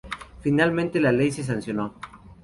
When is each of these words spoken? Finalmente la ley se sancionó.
Finalmente 0.41 0.99
la 0.99 1.11
ley 1.11 1.31
se 1.31 1.43
sancionó. 1.43 1.93